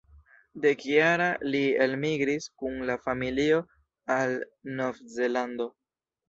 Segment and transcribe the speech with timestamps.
[0.61, 3.61] Dekjara, li elmigris kun la familio
[4.17, 4.35] al
[4.81, 5.71] Novzelando.